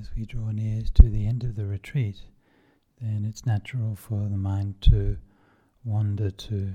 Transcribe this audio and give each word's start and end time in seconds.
as 0.00 0.10
we 0.16 0.26
draw 0.26 0.50
near 0.50 0.82
to 0.94 1.08
the 1.08 1.26
end 1.26 1.44
of 1.44 1.54
the 1.54 1.66
retreat, 1.66 2.18
then 3.00 3.24
it's 3.24 3.46
natural 3.46 3.94
for 3.94 4.28
the 4.28 4.36
mind 4.36 4.80
to 4.82 5.16
wander 5.84 6.30
to 6.30 6.72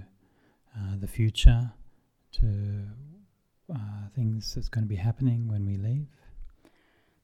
uh, 0.77 0.95
the 0.99 1.07
future, 1.07 1.71
to 2.31 2.47
uh, 3.73 4.07
things 4.15 4.55
that's 4.55 4.69
going 4.69 4.83
to 4.83 4.89
be 4.89 4.95
happening 4.95 5.47
when 5.47 5.65
we 5.65 5.77
leave. 5.77 6.07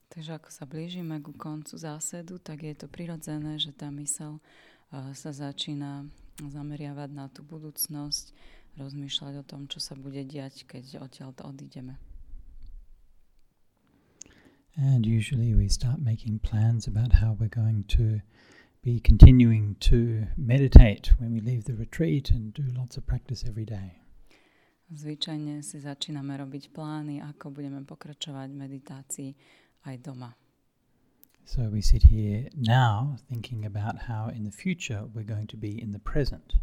Takže 0.07 0.39
ako 0.39 0.49
sa 0.49 0.63
blížime 0.63 1.19
ku 1.19 1.35
koncu 1.35 1.75
zásedu, 1.77 2.39
tak 2.39 2.63
je 2.63 2.73
to 2.73 2.87
prirodzené, 2.87 3.59
že 3.59 3.75
tá 3.75 3.91
mysel 3.91 4.39
uh, 4.39 5.11
sa 5.13 5.35
začína 5.35 6.07
zameriavať 6.41 7.09
na 7.11 7.27
tú 7.27 7.43
budúcnosť, 7.43 8.33
rozmýšľať 8.79 9.33
o 9.41 9.43
tom, 9.45 9.67
čo 9.67 9.77
sa 9.83 9.93
bude 9.99 10.23
diať, 10.23 10.63
keď 10.65 11.03
odtiaľ 11.03 11.35
odídeme. 11.43 11.99
And 14.77 15.05
usually 15.05 15.55
we 15.55 15.69
start 15.69 15.99
making 15.99 16.39
plans 16.45 16.85
about 16.85 17.13
how 17.13 17.35
we're 17.39 17.49
going 17.49 17.85
to 17.97 18.21
be 18.83 18.99
continuing 18.99 19.75
to 19.79 20.27
meditate 20.37 21.09
when 21.17 21.33
we 21.33 21.41
leave 21.41 21.65
the 21.65 21.73
retreat 21.73 22.29
and 22.29 22.53
do 22.53 22.61
lots 22.77 22.95
of 22.95 23.07
practice 23.07 23.43
every 23.47 23.65
day. 23.65 23.97
Zvyčajne 24.93 25.65
si 25.65 25.81
začíname 25.81 26.37
robiť 26.37 26.69
plány, 26.71 27.19
ako 27.25 27.57
budeme 27.57 27.81
pokračovať 27.89 28.53
v 28.53 28.59
meditácii 28.61 29.29
aj 29.89 29.95
doma. 29.99 30.37
So 31.43 31.73
we 31.73 31.81
sit 31.81 32.13
here 32.13 32.45
now 32.53 33.17
thinking 33.25 33.65
about 33.65 34.05
how 34.05 34.29
in 34.29 34.45
the 34.45 34.53
future 34.53 35.09
we're 35.09 35.25
going 35.25 35.49
to 35.49 35.57
be 35.57 35.73
in 35.73 35.89
the 35.89 35.99
present. 35.99 36.53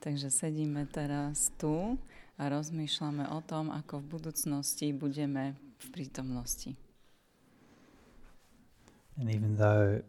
Takže 0.00 0.32
sedíme 0.32 0.88
teraz 0.88 1.52
tu 1.60 2.00
a 2.40 2.44
rozmýšľame 2.48 3.28
o 3.28 3.44
tom, 3.44 3.68
ako 3.68 4.00
v 4.00 4.16
budúcnosti 4.16 4.96
budeme 4.96 5.60
v 5.76 5.86
prítomnosti. 5.92 6.87
And 9.18 9.30
even 9.34 9.58
though 9.58 10.02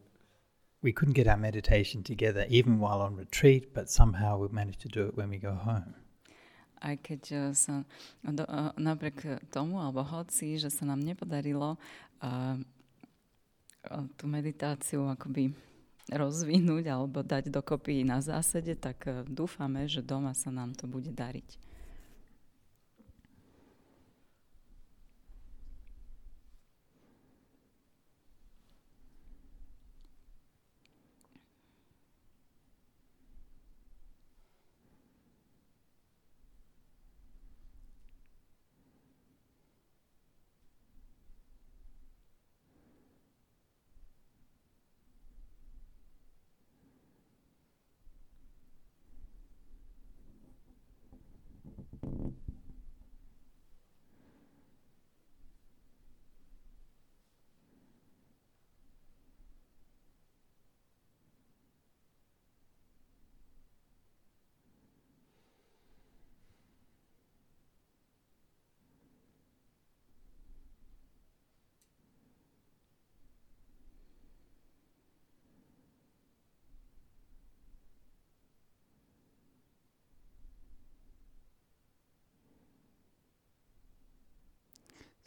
we 0.82 0.94
couldn't 0.94 1.14
get 1.14 1.28
our 1.28 1.38
meditation 1.38 2.04
together 2.04 2.46
even 2.50 2.80
while 2.80 3.02
on 3.02 3.16
retreat, 3.16 3.74
but 3.74 3.90
somehow 3.90 4.38
we 4.38 4.48
managed 4.50 4.82
to 4.82 4.88
do 4.88 5.08
it 5.08 5.18
when 5.18 5.30
we 5.30 5.38
go 5.38 5.54
home. 5.54 5.94
Aj 6.80 6.96
keď 6.96 7.22
uh, 7.36 7.52
sa 7.52 7.84
do, 8.24 8.48
uh, 8.48 8.72
napriek 8.80 9.44
tomu, 9.52 9.84
alebo 9.84 10.00
hoci, 10.00 10.56
že 10.56 10.72
sa 10.72 10.88
nám 10.88 11.04
nepodarilo 11.04 11.76
uh, 12.24 12.56
tú 14.16 14.26
meditáciu 14.32 15.04
akoby 15.12 15.52
rozvinúť 16.08 16.88
alebo 16.88 17.20
dať 17.20 17.52
dokopy 17.52 18.08
na 18.08 18.24
zásede, 18.24 18.80
tak 18.80 19.08
dúfame, 19.28 19.86
že 19.92 20.00
doma 20.00 20.32
sa 20.32 20.50
nám 20.50 20.72
to 20.74 20.88
bude 20.88 21.12
dariť. 21.12 21.69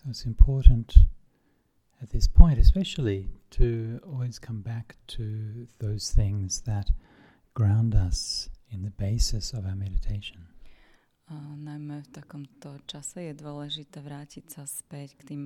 So 0.03 0.11
it's 0.11 0.27
important 0.27 0.99
at 2.03 2.11
this 2.11 2.27
point, 2.27 2.59
especially, 2.59 3.31
to 3.51 4.01
always 4.05 4.41
come 4.41 4.61
back 4.61 4.97
to 5.07 5.69
those 5.79 6.11
things 6.11 6.63
that 6.63 6.91
ground 7.55 7.95
us 7.95 8.49
in 8.73 8.83
the 8.83 8.91
basis 8.91 9.53
of 9.53 9.65
our 9.65 9.77
meditation. 9.77 10.49
A 11.31 11.55
najmä 11.55 12.03
v 12.03 12.09
takomto 12.11 12.83
čase 12.91 13.31
je 13.31 13.35
dôležité 13.39 14.03
vrátiť 14.03 14.51
sa 14.51 14.67
späť 14.67 15.23
k 15.23 15.23
tým 15.23 15.43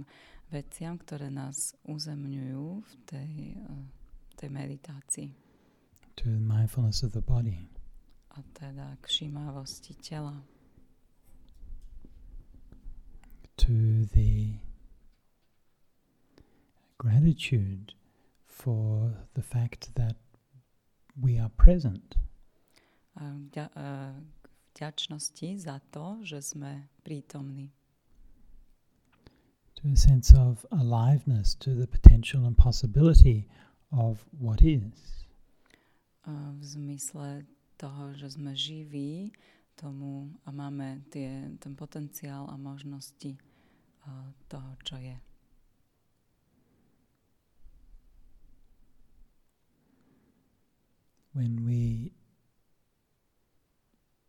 veciam, 0.48 0.96
ktoré 0.96 1.28
nás 1.28 1.76
uzemňujú 1.84 2.80
v 2.80 2.92
tej, 3.04 3.32
uh, 3.60 3.84
tej 4.40 4.50
meditácii. 4.56 5.28
To 6.24 6.32
the 6.32 6.40
mindfulness 6.40 7.04
of 7.04 7.12
the 7.12 7.20
body. 7.20 7.68
A 8.32 8.40
teda 8.56 8.96
k 8.98 9.04
všímavosti 9.04 9.92
tela. 10.00 10.40
To 13.56 14.04
the 14.12 14.54
gratitude 16.98 17.94
for 18.46 19.12
the 19.34 19.42
fact 19.42 19.94
that 19.94 20.16
we 21.20 21.38
are 21.38 21.50
present. 21.56 22.16
Eh, 23.20 24.12
vďačnosti 24.76 25.56
za 25.56 25.80
to, 25.88 26.20
že 26.20 26.52
sme 26.52 26.84
prítomní. 27.00 27.72
To 29.80 29.88
a 29.88 29.96
sense 29.96 30.32
of 30.36 30.64
aliveness 30.68 31.56
to 31.64 31.72
the 31.72 31.88
potential 31.88 32.44
and 32.44 32.56
possibility 32.56 33.48
of 33.92 34.24
what 34.36 34.60
is. 34.60 35.24
V 36.28 36.60
zmysle 36.60 37.48
toho, 37.80 38.12
že 38.16 38.36
sme 38.36 38.52
živí 38.52 39.32
tomu 39.76 40.41
a 40.44 40.50
máme 40.50 41.04
tie, 41.12 41.53
ten 41.60 41.76
potenciál 41.76 42.48
a 42.48 42.56
možnosti 42.56 43.37
uh, 44.09 44.32
toho, 44.48 44.76
čo 44.82 44.97
je. 44.97 45.16
When 51.36 51.69
we 51.69 52.16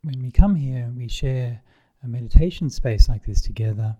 when 0.03 0.19
we 0.21 0.31
come 0.31 0.55
here 0.55 0.83
and 0.83 0.97
we 0.97 1.07
share 1.07 1.63
a 2.03 2.07
meditation 2.07 2.69
space 2.69 3.07
like 3.07 3.25
this 3.25 3.41
together, 3.41 3.97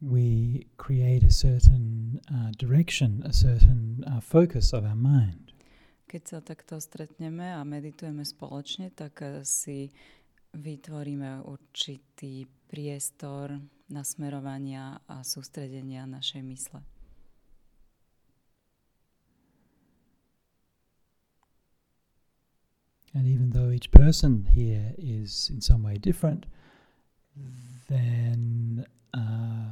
we 0.00 0.66
create 0.76 1.24
a 1.24 1.30
certain 1.30 2.20
uh, 2.32 2.52
direction, 2.58 3.22
a 3.24 3.32
certain 3.32 4.04
uh, 4.06 4.20
focus 4.20 4.72
of 4.72 4.84
our 4.84 4.94
mind. 4.94 5.43
Keď 6.04 6.22
sa 6.22 6.38
takto 6.44 6.78
stretneme 6.78 7.56
a 7.56 7.64
meditujeme 7.64 8.22
spoločne, 8.22 8.92
tak 8.92 9.24
eh, 9.24 9.42
si 9.42 9.90
vytvoríme 10.54 11.42
určitý 11.42 12.46
priestor 12.70 13.58
nasmerovania 13.90 15.02
a 15.10 15.26
sústredenia 15.26 16.06
našej 16.06 16.42
mysle. 16.46 16.80
And 23.14 23.28
even 23.28 23.50
though 23.50 23.70
each 23.70 23.92
person 23.92 24.44
here 24.50 24.92
is 24.98 25.48
in 25.48 25.60
some 25.60 25.84
way 25.84 25.98
different, 25.98 26.46
then 27.88 28.84
uh, 29.14 29.70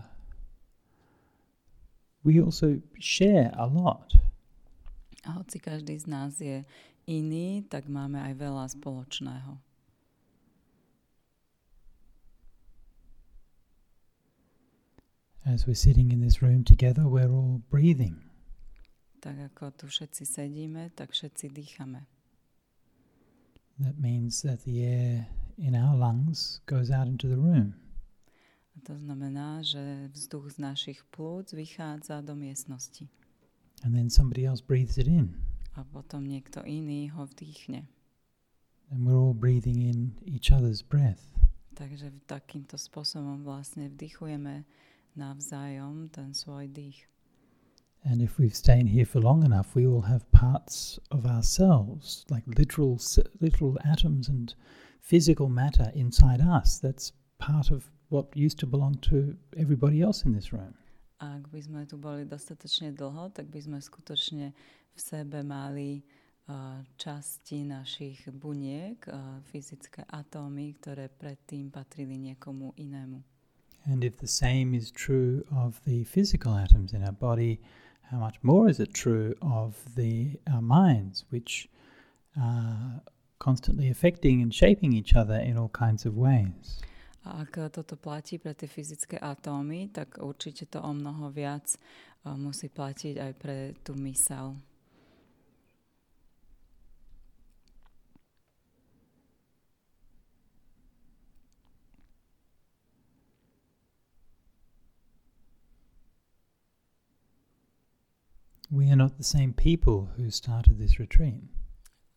we 2.22 2.40
also 2.40 2.80
share 3.00 3.50
a 3.58 3.66
lot. 3.66 4.14
A 5.22 5.38
hoci 5.38 5.62
každý 5.62 5.94
z 5.98 6.06
nás 6.06 6.40
je 6.42 6.66
iný, 7.06 7.62
tak 7.70 7.86
máme 7.86 8.18
aj 8.18 8.34
veľa 8.34 8.64
spoločného. 8.74 9.58
As 15.42 15.66
we're 15.66 15.74
sitting 15.74 16.14
in 16.14 16.22
this 16.22 16.38
room 16.42 16.62
together, 16.62 17.10
we're 17.10 17.30
all 17.30 17.62
breathing. 17.70 18.22
Tak 19.22 19.38
ako 19.54 19.74
tu 19.74 19.84
všetci 19.90 20.22
sedíme, 20.26 20.90
tak 20.94 21.10
všetci 21.10 21.50
dýchame. 21.50 22.06
That 23.78 23.98
means 23.98 24.42
that 24.42 24.62
the 24.62 24.86
air 24.86 25.26
in 25.58 25.74
our 25.74 25.98
lungs 25.98 26.62
goes 26.66 26.90
out 26.90 27.10
into 27.10 27.26
the 27.26 27.38
room. 27.38 27.74
A 28.74 28.80
to 28.86 28.94
znamená, 28.98 29.62
že 29.62 30.10
vzduch 30.14 30.54
z 30.54 30.58
našich 30.58 31.04
plúc 31.10 31.52
vychádza 31.52 32.22
do 32.22 32.38
miestnosti. 32.38 33.10
And 33.82 33.94
then 33.94 34.10
somebody 34.10 34.46
else 34.46 34.60
breathes 34.60 34.98
it 34.98 35.06
in. 35.06 35.34
A 35.76 35.82
potom 35.82 36.28
niekto 36.28 36.62
iný 36.62 37.10
ho 37.10 37.26
vdýchne. 37.26 37.88
And 38.90 39.06
we're 39.06 39.18
all 39.18 39.34
breathing 39.34 39.82
in 39.82 40.14
each 40.26 40.52
other's 40.52 40.82
breath. 40.82 41.32
Takže 41.74 42.12
takýmto 42.28 42.76
spôsobom 42.76 43.42
vlastne 43.42 43.88
vdychujeme 43.88 44.68
navzájom 45.16 46.12
ten 46.12 46.36
svoj 46.36 46.68
dých. 46.68 47.08
And 48.04 48.20
if 48.20 48.38
we've 48.38 48.54
stayed 48.54 48.88
here 48.88 49.06
for 49.06 49.20
long 49.20 49.44
enough, 49.44 49.74
we 49.74 49.86
will 49.86 50.02
have 50.02 50.30
parts 50.32 50.98
of 51.10 51.24
ourselves, 51.24 52.26
like 52.28 52.42
literal, 52.46 52.98
literal 53.40 53.78
atoms 53.86 54.28
and 54.28 54.54
physical 55.00 55.48
matter 55.48 55.90
inside 55.94 56.40
us. 56.42 56.78
That's 56.78 57.12
part 57.38 57.70
of 57.70 57.90
what 58.10 58.36
used 58.36 58.58
to 58.58 58.66
belong 58.66 58.98
to 59.08 59.36
everybody 59.56 60.02
else 60.02 60.24
in 60.24 60.34
this 60.34 60.52
room. 60.52 60.74
Ak 61.22 61.46
by 61.54 61.60
sme 61.62 61.86
tu 61.86 61.94
boli 62.02 62.26
dostatočne 62.26 62.90
dlho, 62.98 63.30
tak 63.30 63.46
by 63.46 63.62
sme 63.62 63.78
skutočne 63.78 64.50
v 64.90 64.98
sebe 64.98 65.46
mali 65.46 66.02
časti 66.98 67.62
našich 67.62 68.26
buniek, 68.34 68.98
fyzické 69.46 70.02
atómy, 70.10 70.74
ktoré 70.82 71.06
predtým 71.06 71.70
patrili 71.70 72.18
niekomu 72.18 72.74
inému. 72.74 73.22
And 73.86 74.02
if 74.02 74.18
the 74.18 74.26
same 74.26 74.74
is 74.74 74.90
true 74.90 75.46
of 75.54 75.78
the 75.86 76.02
physical 76.02 76.58
atoms 76.58 76.90
in 76.90 77.06
our 77.06 77.14
body, 77.14 77.62
how 78.10 78.18
much 78.18 78.42
more 78.42 78.66
is 78.66 78.82
it 78.82 78.90
true 78.90 79.38
of 79.38 79.78
the 79.94 80.42
our 80.50 80.60
minds, 80.60 81.22
which 81.30 81.70
are 82.34 83.00
constantly 83.38 83.88
affecting 83.90 84.42
and 84.42 84.54
shaping 84.54 84.92
each 84.92 85.14
other 85.14 85.38
in 85.38 85.58
all 85.58 85.70
kinds 85.70 86.06
of 86.06 86.18
ways. 86.18 86.82
A 87.22 87.46
ak 87.46 87.70
toto 87.70 87.94
platí 87.94 88.42
pre 88.42 88.50
tie 88.54 88.66
fyzické 88.66 89.14
atómy, 89.18 89.94
tak 89.94 90.18
určite 90.18 90.66
to 90.66 90.82
o 90.82 90.90
mnoho 90.90 91.30
viac 91.30 91.78
uh, 92.26 92.34
musí 92.34 92.66
platiť 92.66 93.14
aj 93.18 93.32
pre 93.38 93.56
tú 93.86 93.94
mysel. 94.02 94.58
we 108.72 108.90
are 108.90 108.96
not 108.96 109.18
the 109.18 109.24
same 109.24 109.52
people 109.52 110.08
who 110.16 110.30
started 110.30 110.78
this 110.78 110.98
retreat. 110.98 111.44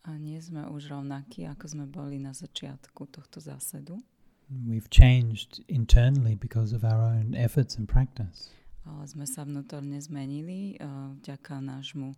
A 0.08 0.16
nie 0.16 0.40
sme 0.40 0.64
už 0.72 0.88
rovnakí, 0.88 1.44
ako 1.44 1.68
sme 1.68 1.84
boli 1.84 2.16
na 2.16 2.32
začiatku 2.32 3.12
tohto 3.12 3.44
zásedu. 3.44 4.00
We've 4.50 4.88
changed 4.90 5.64
internally 5.68 6.36
because 6.36 6.72
of 6.72 6.84
our 6.84 7.02
own 7.02 7.34
efforts 7.34 7.76
and 7.76 7.88
practice. 7.88 8.54
Ale 8.86 9.02
sme 9.10 9.26
sa 9.26 9.42
vnútorne 9.42 9.98
zmenili 9.98 10.78
uh, 10.78 11.10
vďaka 11.18 11.58
nášmu 11.58 12.14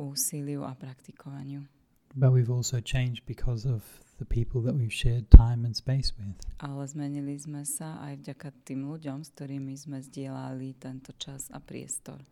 úsiliu 0.00 0.64
a 0.64 0.72
praktikovaniu. 0.72 1.68
But 2.16 2.32
we've 2.32 2.48
also 2.48 2.80
changed 2.80 3.28
because 3.28 3.68
of 3.68 3.84
the 4.16 4.24
people 4.24 4.64
that 4.64 4.72
we've 4.72 4.92
shared 4.92 5.30
time 5.30 5.68
and 5.68 5.76
space 5.76 6.16
with. 6.16 6.40
Ale 6.64 6.88
zmenili 6.88 7.36
sme 7.36 7.68
sa 7.68 8.00
aj 8.00 8.24
vďaka 8.24 8.48
tým 8.64 8.88
ľuďom, 8.88 9.20
s 9.20 9.28
ktorými 9.36 9.76
sme 9.76 10.00
zdieľali 10.00 10.80
tento 10.80 11.12
čas 11.20 11.52
a 11.52 11.60
priestor. 11.60 12.24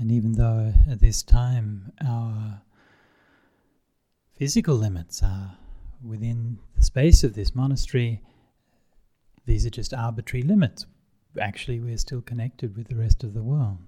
And 0.00 0.08
even 0.08 0.40
though 0.40 0.72
at 0.88 1.04
this 1.04 1.20
time 1.20 1.92
our 2.00 2.64
physical 4.32 4.80
limits 4.80 5.20
are 5.20 5.60
within 6.00 6.56
the 6.72 6.82
space 6.82 7.20
of 7.20 7.36
this 7.36 7.52
monastery, 7.52 8.24
these 9.46 9.66
are 9.66 9.70
just 9.70 9.94
arbitrary 9.94 10.42
limits. 10.42 10.86
Actually, 11.40 11.80
we're 11.80 11.96
still 11.96 12.22
connected 12.22 12.76
with 12.76 12.88
the 12.88 12.96
rest 12.96 13.22
of 13.24 13.34
the 13.34 13.42
world. 13.42 13.78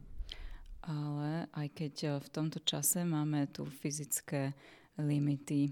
Ale 0.82 1.46
aj 1.54 1.68
keď 1.78 1.94
eh, 2.02 2.12
v 2.18 2.28
tomto 2.30 2.58
čase 2.66 3.06
máme 3.06 3.46
tu 3.54 3.62
fyzické 3.66 4.54
limity, 4.98 5.70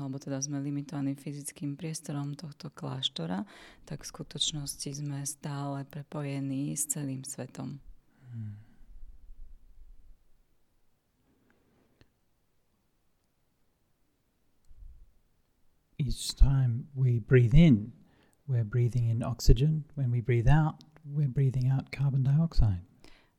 alebo 0.00 0.16
teda 0.16 0.40
sme 0.40 0.62
limitovaní 0.64 1.12
fyzickým 1.12 1.76
priestorom 1.76 2.32
tohto 2.32 2.72
kláštora, 2.72 3.44
tak 3.84 4.04
v 4.04 4.10
skutočnosti 4.12 5.04
sme 5.04 5.20
stále 5.28 5.84
prepojení 5.84 6.72
s 6.72 6.88
celým 6.88 7.24
svetom. 7.28 7.76
Hmm. 8.32 8.68
each 15.98 16.34
time 16.36 16.86
we 16.94 17.18
breathe 17.18 17.54
in, 17.54 17.92
we're 18.48 18.64
breathing 18.64 19.08
in 19.08 19.22
oxygen. 19.22 19.84
When 19.94 20.10
we 20.10 20.20
breathe 20.20 20.48
out, 20.48 20.76
we're 21.04 21.28
breathing 21.28 21.68
out 21.68 21.92
carbon 21.92 22.24
dioxide. 22.24 22.82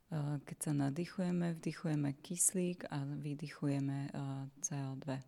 Uh, 0.09 0.41
keď 0.45 0.57
sa 0.57 0.71
nadýchujeme, 0.73 1.53
vdychujeme 1.61 2.17
kyslík 2.25 2.85
a 2.89 3.06
vydychujeme 3.06 4.09
uh, 4.13 4.50
CO2. 4.61 5.21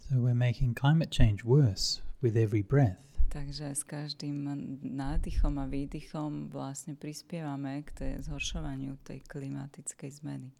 So 0.00 0.20
we're 0.20 0.36
making 0.36 0.72
climate 0.76 1.10
change 1.10 1.44
worse 1.44 2.00
with 2.20 2.36
every 2.36 2.62
breath. 2.62 3.00
Takže 3.32 3.74
s 3.74 3.82
každým 3.82 4.46
nádychom 4.80 5.58
a 5.58 5.66
výdychom 5.66 6.54
vlastne 6.54 6.94
prispievame 6.94 7.82
k 7.82 7.88
tej 7.92 8.12
zhoršovaniu 8.30 8.96
tej 9.02 9.26
klimatickej 9.26 10.22
zmeny. 10.22 10.52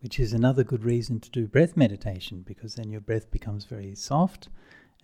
which 0.00 0.20
is 0.20 0.32
another 0.32 0.62
good 0.62 0.84
reason 0.84 1.18
to 1.18 1.30
do 1.30 1.48
breath 1.48 1.76
meditation 1.76 2.44
because 2.46 2.74
then 2.76 2.90
your 2.90 3.00
breath 3.00 3.30
becomes 3.32 3.64
very 3.64 3.94
soft 3.94 4.48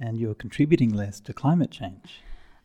and 0.01 0.19
you're 0.19 0.35
contributing 0.35 0.93
less 0.93 1.21
to 1.21 1.33
climate 1.33 1.71
change. 1.71 2.23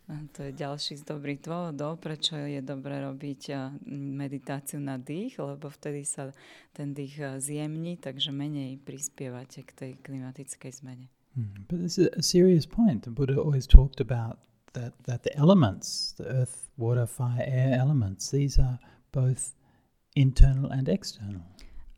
To 0.08 0.40
je 0.40 0.56
ďalší 0.56 0.96
z 0.96 1.04
dobrých 1.04 1.44
dôvodov, 1.44 2.00
prečo 2.00 2.40
je 2.40 2.64
dobré 2.64 3.04
robiť 3.04 3.52
meditáciu 3.92 4.80
na 4.80 4.96
dých, 4.96 5.36
lebo 5.36 5.68
vtedy 5.68 6.08
sa 6.08 6.32
ten 6.72 6.96
dých 6.96 7.44
zjemní, 7.44 8.00
takže 8.00 8.32
menej 8.32 8.80
prispievate 8.80 9.68
k 9.68 9.72
tej 9.76 9.92
klimatickej 10.00 10.72
zmene. 10.72 11.12
Hmm. 11.36 11.68
But 11.68 11.84
this 11.84 12.00
is 12.00 12.08
a 12.16 12.24
serious 12.24 12.64
point. 12.64 13.04
The 13.04 13.12
Buddha 13.12 13.36
always 13.36 13.68
talked 13.68 14.00
about 14.00 14.40
that, 14.72 14.96
that 15.04 15.28
the 15.28 15.36
elements, 15.36 16.16
the 16.16 16.24
earth, 16.24 16.72
water, 16.80 17.04
fire, 17.04 17.44
air 17.44 17.76
elements, 17.76 18.32
these 18.32 18.56
are 18.56 18.80
both 19.12 19.60
internal 20.16 20.72
and 20.72 20.88
external 20.88 21.44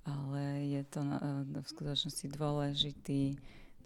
ale 0.10 0.42
je 0.66 0.82
to 0.90 1.02
v 1.62 1.68
skutočnosti 1.68 2.28
dôležitý, 2.34 3.38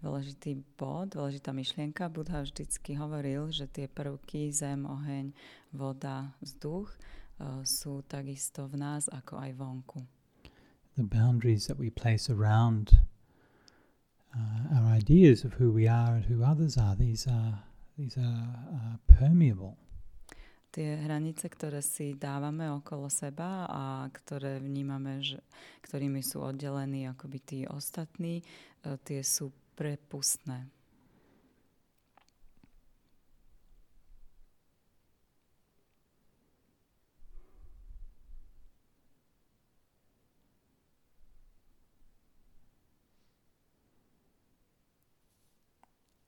dôležitý 0.03 0.59
bod, 0.75 1.15
dôležitá 1.15 1.55
myšlienka. 1.55 2.11
Budha 2.11 2.43
vždycky 2.43 2.99
hovoril, 2.99 3.47
že 3.55 3.71
tie 3.71 3.87
prvky, 3.87 4.51
zem, 4.51 4.83
oheň, 4.83 5.31
voda, 5.71 6.35
vzduch 6.43 6.91
uh, 6.91 7.63
sú 7.63 8.03
takisto 8.03 8.67
v 8.67 8.83
nás 8.83 9.07
ako 9.07 9.39
aj 9.39 9.51
vonku. 9.55 9.99
The 10.99 11.07
boundaries 11.07 11.65
that 11.71 11.79
we 11.79 11.89
place 11.89 12.27
around 12.27 12.99
uh, 14.35 14.75
our 14.75 14.91
ideas 14.91 15.47
of 15.47 15.55
who 15.55 15.71
we 15.71 15.87
are 15.87 16.19
and 16.19 16.27
who 16.27 16.43
others 16.43 16.75
are, 16.75 16.99
these 16.99 17.23
are, 17.25 17.63
these 17.95 18.19
are 18.19 18.59
uh, 18.75 18.99
permeable 19.07 19.79
tie 20.73 20.97
hranice, 20.97 21.45
ktoré 21.45 21.85
si 21.85 22.17
dávame 22.17 22.65
okolo 22.73 23.05
seba 23.05 23.69
a 23.69 24.09
ktoré 24.09 24.57
vnímame, 24.57 25.21
že, 25.21 25.37
ktorými 25.85 26.25
sú 26.25 26.41
oddelení 26.41 27.05
akoby 27.05 27.39
tí 27.45 27.59
ostatní, 27.69 28.41
e, 28.41 28.43
tie 29.05 29.21
sú 29.21 29.53
prepustné. 29.75 30.69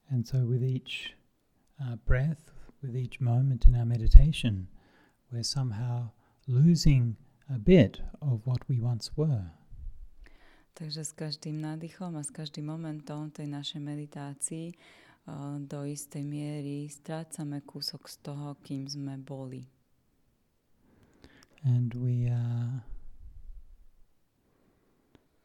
And 0.10 0.26
so 0.26 0.46
with 0.46 0.64
each 0.64 1.14
uh, 1.84 1.98
breath, 1.98 2.52
with 2.82 2.96
each 2.96 3.20
moment 3.20 3.66
in 3.66 3.76
our 3.76 3.86
meditation, 3.86 4.68
we're 5.30 5.44
somehow 5.44 6.12
losing 6.48 7.18
a 7.54 7.60
bit 7.60 8.00
of 8.22 8.42
what 8.46 8.60
we 8.70 8.80
once 8.80 9.12
were. 9.18 9.52
Takže 10.76 11.08
s 11.08 11.16
každým 11.16 11.64
nádychom 11.64 12.20
a 12.20 12.24
s 12.24 12.32
každým 12.36 12.68
momentom 12.68 13.32
tej 13.32 13.48
našej 13.48 13.80
meditácii 13.80 14.76
uh, 14.76 15.56
do 15.64 15.88
istej 15.88 16.28
miery 16.28 16.92
strácame 16.92 17.64
kúsok 17.64 18.12
z 18.12 18.16
toho, 18.20 18.60
kým 18.60 18.84
sme 18.84 19.16
boli. 19.16 19.64
And 21.64 21.96
we 21.96 22.28
are 22.28 22.84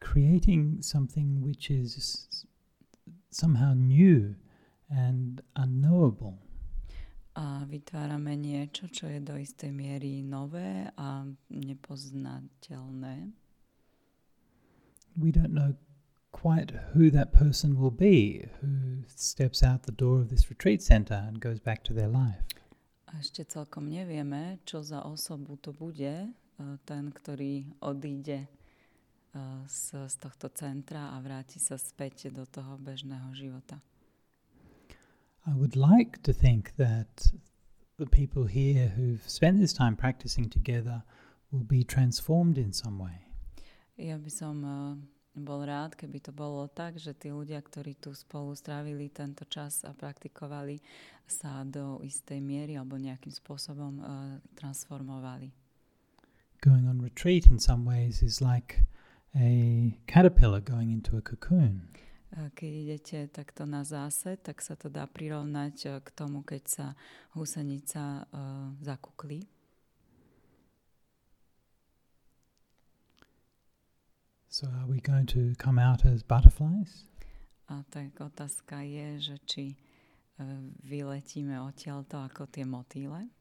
creating 0.03 0.83
something 0.83 1.41
which 1.41 1.71
is 1.71 1.95
somehow 3.31 3.73
new 3.73 4.35
and 4.91 5.41
unknowable 5.55 6.43
a 7.41 7.63
vytvárame 7.65 8.35
niečo, 8.35 8.91
čo 8.91 9.07
je 9.07 9.23
do 9.23 9.39
istej 9.39 9.71
miery 9.71 10.21
nové 10.21 10.91
a 10.99 11.23
nepoznateľné. 11.49 13.40
We 15.17 15.33
don't 15.33 15.53
know 15.53 15.75
quite 16.33 16.71
who 16.95 17.11
that 17.11 17.33
person 17.33 17.79
will 17.79 17.91
be 17.91 18.47
who 18.61 19.03
steps 19.07 19.63
out 19.63 19.83
the 19.83 19.93
door 19.93 20.21
of 20.21 20.31
this 20.31 20.49
retreat 20.49 20.83
center 20.83 21.27
and 21.27 21.41
goes 21.41 21.61
back 21.61 21.83
to 21.85 21.93
their 21.93 22.09
life. 22.09 22.41
A 23.11 23.19
ešte 23.19 23.43
celkom 23.43 23.91
nevieme, 23.91 24.63
čo 24.63 24.87
za 24.87 25.03
osobu 25.03 25.59
to 25.59 25.75
bude, 25.75 26.31
ten, 26.87 27.05
ktorý 27.11 27.67
odíde 27.83 28.47
z, 29.67 30.07
z 30.07 30.15
tohto 30.23 30.47
centra 30.55 31.15
a 31.15 31.19
vráti 31.19 31.59
sa 31.59 31.75
späť 31.75 32.31
do 32.31 32.47
toho 32.47 32.79
bežného 32.79 33.35
života. 33.35 33.83
I 35.49 35.57
would 35.57 35.75
like 35.75 36.23
to 36.23 36.33
think 36.33 36.77
that 36.79 37.35
the 37.99 38.07
people 38.07 38.47
here 38.47 38.95
who've 38.95 39.27
spent 39.27 39.59
this 39.59 39.75
time 39.75 39.97
practicing 39.97 40.47
together 40.47 41.03
will 41.51 41.67
be 41.67 41.83
transformed 41.83 42.59
in 42.59 42.71
some 42.71 43.03
way. 43.03 43.30
Ja 44.01 44.17
by 44.17 44.33
som 44.33 44.57
uh, 44.65 44.97
bol 45.37 45.61
rád, 45.69 45.93
keby 45.93 46.25
to 46.25 46.33
bolo 46.33 46.65
tak, 46.73 46.97
že 46.97 47.13
tí 47.13 47.29
ľudia, 47.29 47.61
ktorí 47.61 48.01
tu 48.01 48.17
spolu 48.17 48.57
strávili 48.57 49.13
tento 49.13 49.45
čas 49.45 49.85
a 49.85 49.93
praktikovali, 49.93 50.81
sa 51.29 51.63
do 51.69 52.01
istej 52.01 52.41
miery 52.41 52.81
alebo 52.81 52.97
nejakým 52.97 53.31
spôsobom 53.31 54.01
uh, 54.01 54.09
transformovali. 54.57 55.53
Going 56.65 56.89
on 56.89 57.05
retreat 57.05 57.45
in 57.47 57.61
some 57.61 57.85
ways 57.85 58.25
is 58.25 58.41
like 58.41 58.81
a 59.37 59.93
caterpillar 60.09 60.65
going 60.65 60.91
into 60.91 61.21
a 61.21 61.23
cocoon. 61.23 61.93
Keď 62.31 62.71
idete 62.71 63.19
takto 63.29 63.67
na 63.67 63.83
zásed, 63.83 64.47
tak 64.47 64.63
sa 64.63 64.79
to 64.79 64.87
dá 64.87 65.11
prirovnať 65.11 66.01
k 66.01 66.09
tomu, 66.15 66.47
keď 66.47 66.63
sa 66.63 66.87
husenica 67.35 68.23
uh, 68.31 68.71
zakuklí. 68.81 69.45
So 74.61 74.67
are 74.67 74.87
we 74.87 75.01
going 75.01 75.25
to 75.29 75.55
come 75.57 75.79
out 75.79 76.05
as 76.05 76.23
butterflies? 76.23 77.07
A 77.73 77.81
tak 77.89 78.21
otázka 78.21 78.85
je, 78.85 79.33
že 79.33 79.37
či 79.49 79.65
vyletíme 80.85 81.57
odtiaľto 81.65 82.21
ako 82.21 82.45
tie 82.45 82.69
motýle. 82.69 83.33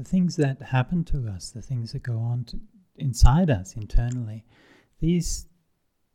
The 0.00 0.08
things 0.08 0.40
that 0.40 0.72
happen 0.72 1.04
to 1.12 1.28
us, 1.28 1.52
the 1.52 1.60
things 1.60 1.92
that 1.92 2.08
go 2.08 2.16
on 2.16 2.48
inside 2.96 3.52
us 3.52 3.76
internally, 3.76 4.48
these 5.04 5.44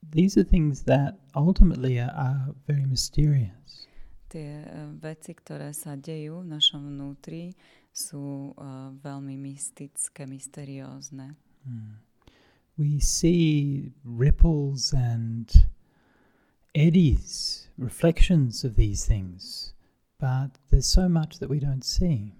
these 0.09 0.37
are 0.37 0.43
things 0.43 0.83
that 0.83 1.17
ultimately 1.35 1.99
are, 1.99 2.11
are 2.15 2.55
very 2.67 2.85
mysterious. 2.85 3.87
Tie 4.31 4.63
uh, 4.63 4.89
veci, 4.97 5.35
ktoré 5.35 5.75
sa 5.75 5.99
dejú 5.99 6.41
v 6.41 6.55
našom 6.55 6.87
vnútri, 6.87 7.51
sú 7.91 8.55
uh, 8.55 8.95
veľmi 9.03 9.35
mystické, 9.35 10.23
mysteriózne. 10.23 11.35
Mm. 11.67 11.99
We 12.79 13.03
see 13.03 13.91
ripples 14.07 14.95
and 14.95 15.51
eddies, 16.73 17.67
reflections 17.77 18.63
of 18.63 18.79
these 18.79 19.05
things, 19.05 19.73
but 20.17 20.55
there's 20.71 20.87
so 20.87 21.09
much 21.11 21.39
that 21.39 21.49
we 21.51 21.59
don't 21.59 21.83
see. 21.83 22.31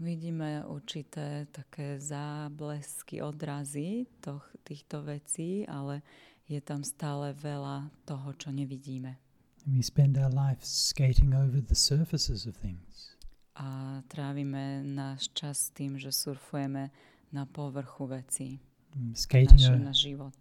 Vidíme 0.00 0.64
určité 0.64 1.44
také 1.52 2.00
záblesky, 2.00 3.20
odrazy 3.22 4.06
toh, 4.20 4.40
týchto 4.64 5.02
vecí, 5.04 5.68
ale 5.68 6.00
je 6.48 6.60
tam 6.60 6.80
stále 6.80 7.36
veľa 7.36 7.92
toho, 8.08 8.32
čo 8.32 8.48
nevidíme. 8.48 9.20
We 9.68 9.84
spend 9.84 10.16
our 10.16 10.32
life 10.32 10.64
skating 10.64 11.36
over 11.36 11.60
the 11.60 11.76
surfaces 11.76 12.48
of 12.48 12.56
things. 12.56 13.12
A 13.60 14.00
trávime 14.08 14.80
náš 14.80 15.28
čas 15.36 15.68
tým, 15.76 16.00
že 16.00 16.08
surfujeme 16.08 16.88
na 17.28 17.44
povrchu 17.44 18.08
vecí. 18.08 18.56
Mm, 18.96 19.12
Skating, 19.12 19.60
Náš, 19.60 19.68
o- 19.68 19.84
náš 19.84 19.98
život. 20.00 20.36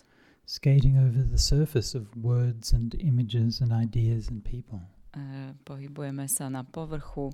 skating 0.47 0.95
over 0.97 1.27
the 1.27 1.37
surface 1.37 1.93
of 1.93 2.07
words 2.15 2.71
and 2.71 2.95
images 2.97 3.59
and 3.59 3.75
ideas 3.75 4.31
and 4.31 4.39
people. 4.41 4.79
E, 5.13 5.51
pohybujeme 5.61 6.25
sa 6.31 6.47
na 6.47 6.63
povrchu 6.63 7.29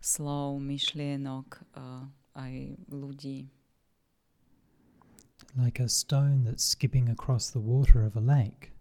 slov, 0.00 0.58
myšlienok, 0.60 1.48
e, 1.56 1.82
aj 2.34 2.54
ľudí. 2.88 3.48
Like 5.56 5.80
a 5.80 5.88
stone 5.88 6.44
that's 6.44 6.64
skipping 6.64 7.08
across 7.08 7.50
the 7.50 7.60
water 7.60 8.04
of 8.04 8.16
a 8.16 8.20
lake. 8.20 8.72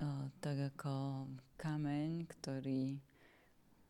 E, 0.00 0.06
tak 0.40 0.58
ako 0.74 1.26
kameň, 1.56 2.26
ktorý 2.28 3.00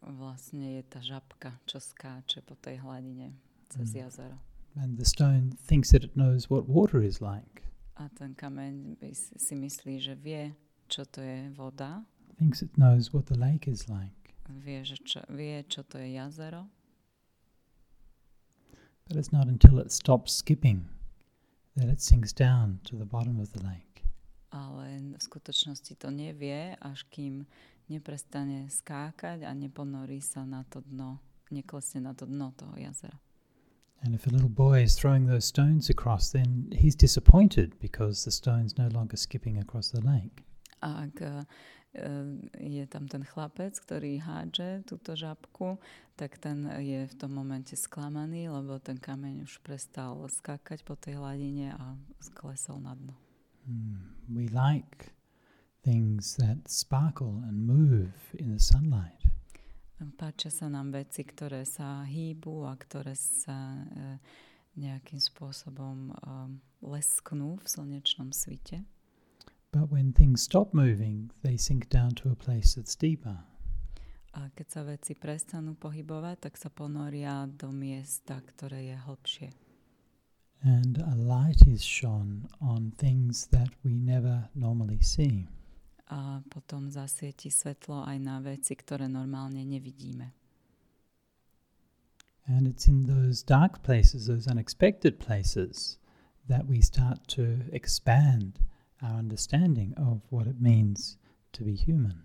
vlastne 0.01 0.79
je 0.79 0.83
tá 0.87 1.01
žabka, 1.03 1.59
čo 1.67 1.83
skáče 1.83 2.41
po 2.47 2.55
tej 2.55 2.79
hladine 2.81 3.35
cez 3.69 3.91
Mm. 3.93 4.07
jazero. 4.07 4.39
And 4.79 4.95
the 4.97 5.05
stone 5.05 5.51
thinks 5.59 5.91
that 5.91 6.05
it 6.05 6.15
knows 6.15 6.47
what 6.49 6.69
water 6.71 7.03
is 7.03 7.21
like, 7.21 7.65
A 7.99 8.07
ten 8.15 8.31
kameň 8.39 9.03
si 9.13 9.55
myslí, 9.59 9.99
že 9.99 10.15
vie, 10.15 10.55
čo 10.87 11.03
to 11.03 11.19
je 11.19 11.51
voda, 11.51 12.07
thinks 12.39 12.63
it 12.63 12.71
knows 12.79 13.11
what 13.11 13.27
the 13.27 13.35
lake 13.35 13.67
is 13.67 13.91
like. 13.91 14.15
vie, 14.47 14.87
že 14.87 15.03
čo, 15.03 15.19
vie, 15.35 15.67
čo 15.67 15.83
to 15.83 15.99
je 15.99 16.15
jazero, 16.15 16.71
But 19.09 19.17
it's 19.17 19.33
not 19.33 19.49
until 19.49 19.79
it 19.79 19.91
stops 19.91 20.33
skipping 20.33 20.85
that 21.77 21.89
it 21.89 22.01
sinks 22.01 22.33
down 22.33 22.81
to 22.85 22.97
the 22.97 23.07
bottom 23.07 23.41
of 23.41 23.53
the 23.53 23.63
lake. 23.65 23.89
ale 24.53 25.17
v 25.17 25.21
skutočnosti 25.21 25.95
to 26.01 26.09
nevie, 26.09 26.77
až 26.81 27.05
kým 27.13 27.45
neprestane 27.89 28.69
skákať 28.69 29.45
a 29.45 29.53
neponorí 29.53 30.21
sa 30.25 30.45
na 30.45 30.65
to 30.69 30.81
dno, 30.85 31.21
neklesne 31.53 32.05
na 32.05 32.13
to 32.17 32.25
dno 32.25 32.53
toho 32.57 32.77
jazera. 32.77 33.21
And 33.99 34.15
if 34.15 34.27
a 34.27 34.31
little 34.31 34.49
boy 34.49 34.87
is 34.87 34.95
throwing 34.95 35.27
those 35.27 35.45
stones 35.45 35.91
across, 35.91 36.31
then 36.31 36.71
he's 36.71 36.95
disappointed 36.95 37.75
because 37.83 38.23
the 38.23 38.31
stone's 38.31 38.79
no 38.79 38.87
longer 38.95 39.19
skipping 39.19 39.59
across 39.59 39.91
the 39.91 40.01
lake. 40.01 40.47
A 40.87 41.11
ak 41.11 41.19
e, 41.19 41.43
je 42.59 42.85
tam 42.87 43.09
ten 43.09 43.25
chlapec, 43.25 43.73
ktorý 43.81 44.21
hádže 44.21 44.85
túto 44.85 45.17
žabku, 45.17 45.81
tak 46.21 46.37
ten 46.37 46.69
je 46.83 47.09
v 47.09 47.15
tom 47.17 47.33
momente 47.33 47.73
sklamaný, 47.79 48.53
lebo 48.53 48.77
ten 48.83 49.01
kameň 49.01 49.49
už 49.49 49.63
prestal 49.65 50.21
skákať 50.29 50.85
po 50.85 50.99
tej 50.99 51.17
hladine 51.17 51.73
a 51.73 51.97
sklesol 52.21 52.83
na 52.83 52.93
dno. 52.93 53.15
Hmm. 53.65 54.19
We 54.29 54.49
like 54.53 55.13
things 55.83 56.37
that 56.37 56.69
sparkle 56.69 57.41
and 57.47 57.65
move 57.65 58.13
in 58.37 58.53
the 58.53 58.61
sunlight. 58.61 59.19
Páčia 59.99 60.55
sa 60.55 60.71
nám 60.71 60.95
veci, 60.95 61.27
ktoré 61.27 61.67
sa 61.67 62.07
hýbu 62.07 62.71
a 62.71 62.79
ktoré 62.79 63.19
sa 63.19 63.75
e, 63.75 63.83
nejakým 64.79 65.19
spôsobom 65.19 66.11
e, 66.11 66.13
lesknú 66.87 67.59
v 67.59 67.67
slnečnom 67.67 68.31
svite. 68.31 68.87
But 69.71 69.93
when 69.93 70.13
things 70.13 70.43
stop 70.43 70.73
moving, 70.73 71.31
they 71.43 71.57
sink 71.57 71.89
down 71.89 72.17
to 72.25 72.31
a 72.31 72.37
place 72.37 72.75
that's 72.75 72.97
deeper. 72.97 73.45
A 74.33 74.49
keď 74.55 74.67
sa 74.71 74.83
veci 74.87 75.13
prestanú 75.19 75.77
pohybovať, 75.77 76.49
tak 76.49 76.55
sa 76.57 76.71
ponoria 76.73 77.45
do 77.49 77.69
miesta, 77.73 78.41
ktoré 78.41 78.93
je 78.93 78.97
hlbšie. 78.97 79.49
And 80.63 80.99
a 80.99 81.15
light 81.15 81.67
is 81.67 81.85
shone 81.85 82.49
on 82.61 82.91
things 82.97 83.47
that 83.55 83.71
we 83.85 83.99
never 83.99 84.49
normally 84.55 85.01
see. 85.03 85.47
A 86.09 86.41
potom 86.49 86.89
zasvieti 86.89 87.53
svetlo 87.53 88.03
aj 88.09 88.19
na 88.19 88.41
veci, 88.41 88.73
ktoré 88.73 89.07
normálne 89.07 89.61
nevidíme. 89.63 90.33
And 92.49 92.65
it's 92.65 92.89
in 92.89 93.05
those 93.05 93.45
dark 93.45 93.85
places, 93.85 94.27
those 94.27 94.49
unexpected 94.49 95.21
places, 95.21 96.01
that 96.49 96.65
we 96.65 96.81
start 96.81 97.29
to 97.37 97.61
expand 97.69 98.65
our 99.03 99.19
understanding 99.19 99.95
of 99.97 100.21
what 100.31 100.47
it 100.47 100.61
means 100.61 101.19
to 101.53 101.65
be 101.65 101.75
human. 101.75 102.23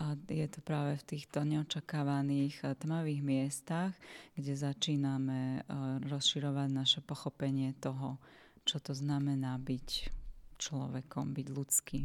A 0.00 0.16
je 0.26 0.48
to 0.48 0.64
práve 0.64 0.98
v 0.98 1.04
týchto 1.04 1.44
neočakávaných 1.44 2.64
eh, 2.64 2.74
tmavých 2.74 3.22
miestach, 3.22 3.92
kde 4.34 4.56
začíname 4.56 5.60
eh, 5.60 5.64
rozširovať 6.08 6.68
naše 6.72 7.00
pochopenie 7.04 7.76
toho, 7.78 8.16
čo 8.64 8.80
to 8.80 8.96
znamená 8.96 9.60
byť 9.60 10.10
človekom, 10.58 11.36
byť 11.36 11.46
ľudský. 11.52 12.00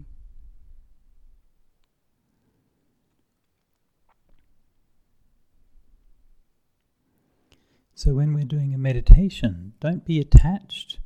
So 7.97 8.13
when 8.13 8.37
we're 8.37 8.45
doing 8.45 8.75
a 8.75 8.77
meditation, 8.77 9.73
don't 9.81 10.05
be 10.05 10.19
attached 10.19 10.99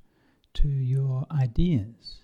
to 0.60 0.68
your 0.68 1.24
ideas. 1.32 2.21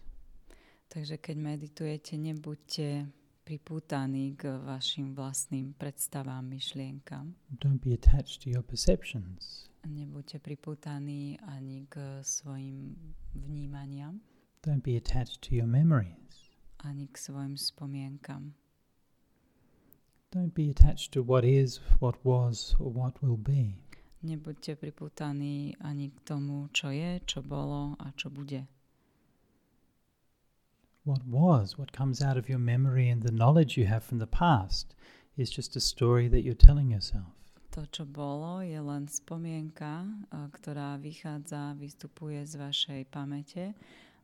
Takže 0.88 1.18
keď 1.18 1.36
meditujete, 1.38 2.16
nebuďte 2.16 3.12
pripútaní 3.44 4.36
k 4.36 4.56
vašim 4.60 5.12
vlastným 5.12 5.76
predstavám, 5.76 6.48
myšlienkam. 6.48 7.36
Don't 7.52 7.80
be 7.84 7.92
attached 7.94 8.44
to 8.44 8.50
your 8.50 8.64
perceptions. 8.64 9.68
Nebuďte 9.88 10.40
pripútaní 10.40 11.40
ani 11.40 11.88
k 11.88 12.24
svojim 12.24 12.96
vnímaniam, 13.36 14.20
Don't 14.64 14.84
be 14.84 14.98
attached 15.00 15.48
to 15.48 15.56
your 15.56 15.68
memories. 15.68 16.52
ani 16.84 17.08
k 17.08 17.16
svojim 17.18 17.56
spomienkam. 17.56 18.52
Don't 20.32 20.52
be 20.54 20.68
attached 20.70 21.12
to 21.16 21.24
what 21.24 21.46
is, 21.48 21.80
what 22.04 22.20
was, 22.24 22.76
or 22.80 22.92
what 22.92 23.16
will 23.24 23.40
be. 23.40 23.80
Nebuďte 24.24 24.76
pripútaní 24.76 25.76
ani 25.80 26.12
k 26.12 26.20
tomu, 26.28 26.68
čo 26.76 26.92
je, 26.92 27.22
čo 27.24 27.40
bolo 27.40 27.96
a 27.96 28.12
čo 28.12 28.28
bude. 28.28 28.68
What 31.08 31.26
was, 31.26 31.78
what 31.78 31.94
comes 31.94 32.22
out 32.22 32.36
of 32.36 32.50
your 32.50 32.60
memory 32.60 33.08
and 33.08 33.24
the 33.24 33.32
knowledge 33.32 33.78
you 33.78 33.86
have 33.86 34.04
from 34.04 34.20
the 34.20 34.28
past 34.28 34.94
is 35.38 35.50
just 35.50 35.78
a 35.78 35.80
story 35.80 36.28
that 36.28 36.44
you're 36.44 36.66
telling 36.68 36.92
yourself. 36.92 37.32
To, 37.72 37.88
čo 37.88 38.04
bolo, 38.04 38.60
je 38.60 38.76
len 38.76 39.08
spomienka, 39.08 40.04
uh, 40.04 40.52
ktorá 40.52 41.00
vychádza, 41.00 41.80
vystupuje 41.80 42.44
z 42.44 42.60
vašej 42.60 43.02
pamäte. 43.08 43.72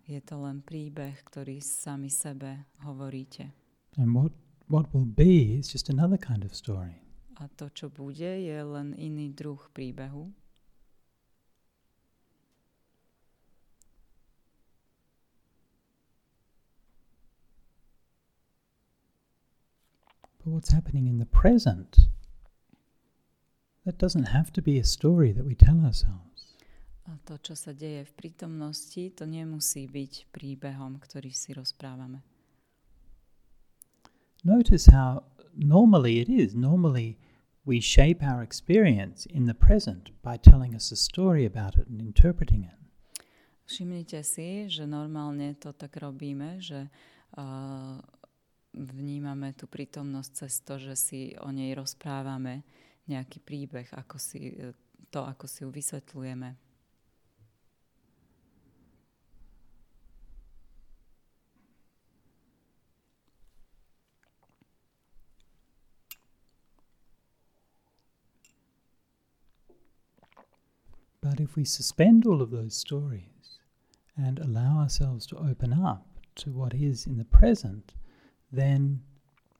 Je 0.04 0.20
to 0.28 0.36
len 0.44 0.60
príbeh, 0.60 1.24
ktorý 1.24 1.63
sami 1.63 2.12
sebe 2.12 2.68
hovoríte. 2.84 3.56
And 3.96 4.12
what, 4.12 4.36
what 4.68 4.92
will 4.92 5.08
be 5.08 5.56
is 5.56 5.72
just 5.72 5.88
another 5.88 6.20
kind 6.20 6.44
of 6.44 6.52
story. 6.52 7.00
A 7.40 7.48
to, 7.56 7.72
čo 7.72 7.88
bude, 7.88 8.44
je 8.44 8.60
len 8.60 8.92
iný 9.00 9.32
druh 9.32 9.63
príbehu. 9.72 10.36
But 20.43 20.51
what's 20.51 20.71
happening 20.73 21.07
in 21.07 21.19
the 21.19 21.25
present, 21.25 22.12
that 23.85 23.97
doesn't 23.97 24.27
have 24.27 24.51
to 24.53 24.62
be 24.62 24.77
a 24.77 24.83
story 24.83 25.31
that 25.31 25.45
we 25.45 25.55
tell 25.55 25.79
ourselves. 25.79 26.59
A 27.07 27.15
to, 27.27 27.35
čo 27.39 27.55
sa 27.55 27.75
deje 27.75 28.07
v 28.07 28.13
prítomnosti, 28.15 29.12
to 29.15 29.27
nemusí 29.27 29.88
byť 29.88 30.31
príbehom, 30.31 31.00
ktorý 31.00 31.31
si 31.31 31.51
rozprávame. 31.51 32.23
Notice 34.43 34.88
how 34.91 35.23
normally 35.55 36.19
it 36.19 36.27
is. 36.27 36.55
Normally, 36.55 37.19
we 37.63 37.79
shape 37.79 38.23
our 38.23 38.43
experience 38.43 39.27
in 39.27 39.47
the 39.47 39.55
present 39.55 40.12
by 40.23 40.35
telling 40.35 40.75
us 40.75 40.91
a 40.91 41.00
story 41.00 41.47
about 41.47 41.75
it 41.79 41.88
and 41.88 42.00
interpreting 42.00 42.63
it. 42.67 42.79
Všimnite 43.63 44.19
si, 44.27 44.67
že 44.67 44.83
normálne 44.83 45.55
to 45.55 45.71
tak 45.71 45.95
robíme, 45.95 46.59
že 46.59 46.91
uh, 47.39 48.00
vnímame 48.74 49.53
tú 49.53 49.70
prítomnosť 49.70 50.32
cez 50.34 50.53
to, 50.65 50.82
že 50.82 50.96
si 50.98 51.22
o 51.38 51.53
nej 51.53 51.77
rozprávame 51.77 52.65
nejaký 53.06 53.39
príbeh, 53.39 53.88
ako 53.94 54.18
si, 54.18 54.58
e, 54.58 54.74
to, 55.13 55.22
ako 55.22 55.46
si 55.46 55.62
ju 55.63 55.70
vysvetľujeme. 55.70 56.50
But 71.24 71.39
if 71.39 71.56
we 71.56 71.63
suspend 71.63 72.27
all 72.27 72.42
of 72.42 72.51
those 72.51 72.75
stories 72.75 73.58
and 74.18 74.39
allow 74.39 74.77
ourselves 74.77 75.25
to 75.27 75.38
open 75.38 75.72
up 75.72 76.06
to 76.36 76.51
what 76.51 76.74
is 76.74 77.08
in 77.08 77.18
the 77.18 77.24
present, 77.24 77.96
then 78.53 79.01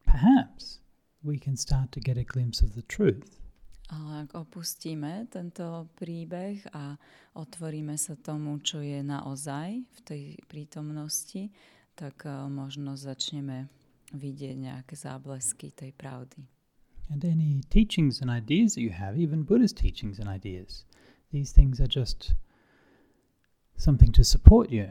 perhaps 0.06 0.80
we 1.24 1.40
can 1.40 1.58
start 1.58 1.92
to 1.92 2.00
get 2.00 2.18
a 2.18 2.24
glimpse 2.24 2.62
of 2.62 2.76
the 2.76 2.86
truth. 2.86 3.42
Ale 3.90 4.26
ak 4.26 4.32
opustíme 4.34 5.28
tento 5.28 5.90
príbeh 6.00 6.66
a 6.74 6.98
otvoríme 7.36 7.98
sa 8.00 8.16
tomu, 8.16 8.62
čo 8.64 8.80
je 8.80 9.04
naozaj 9.04 9.84
v 9.84 10.00
tej 10.06 10.24
prítomnosti, 10.48 11.52
tak 11.94 12.26
uh, 12.26 12.48
možno 12.50 12.98
začneme 12.98 13.70
vidieť 14.14 14.56
nejaké 14.58 14.96
záblesky 14.98 15.74
tej 15.74 15.94
pravdy. 15.94 16.46
And 17.12 17.22
any 17.26 17.62
teachings 17.70 18.22
and 18.24 18.32
ideas 18.32 18.74
that 18.74 18.82
you 18.82 18.96
have, 18.96 19.20
even 19.20 19.44
Buddhist 19.44 19.78
teachings 19.78 20.18
and 20.18 20.30
ideas, 20.30 20.88
these 21.30 21.52
things 21.52 21.82
are 21.82 21.90
just 21.90 22.34
something 23.76 24.14
to 24.14 24.24
support 24.24 24.72
you 24.72 24.90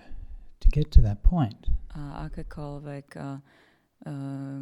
to 0.60 0.68
get 0.68 0.92
to 0.92 1.00
that 1.02 1.24
point. 1.24 1.66
A 1.96 2.28
akékoľvek 2.28 3.06
uh, 3.18 3.40